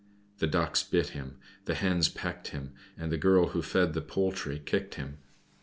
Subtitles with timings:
[0.39, 4.57] The Ducks bit him, the Hens pecked him, and the girl who fed the poultry
[4.57, 5.19] kicked him.